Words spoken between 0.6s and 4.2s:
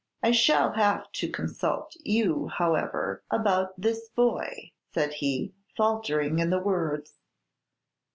have to consult you, however, about this